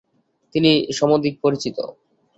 [0.55, 1.77] তিনি সমধিক পরিচিত।